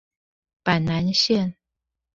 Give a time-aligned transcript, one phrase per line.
[0.63, 1.53] 板南線